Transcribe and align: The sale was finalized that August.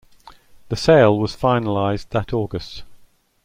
The 0.69 0.75
sale 0.75 1.15
was 1.19 1.35
finalized 1.37 2.09
that 2.09 2.33
August. 2.33 2.81